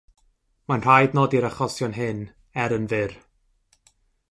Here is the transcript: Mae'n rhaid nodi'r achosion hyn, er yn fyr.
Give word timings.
Mae'n 0.71 0.83
rhaid 0.85 1.17
nodi'r 1.17 1.47
achosion 1.51 1.95
hyn, 1.99 2.25
er 2.65 2.77
yn 2.81 2.91
fyr. 2.95 3.17